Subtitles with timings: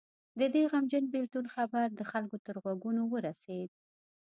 [0.39, 3.69] د دې غمجن بېلتون خبر د خلکو تر غوږونو ورسېد.